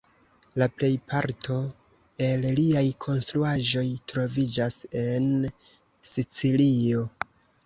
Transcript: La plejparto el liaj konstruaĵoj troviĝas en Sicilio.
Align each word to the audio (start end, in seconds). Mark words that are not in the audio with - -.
La 0.59 0.67
plejparto 0.77 1.57
el 2.27 2.47
liaj 2.61 2.83
konstruaĵoj 3.05 3.85
troviĝas 4.13 4.79
en 5.03 5.29
Sicilio. 6.15 7.07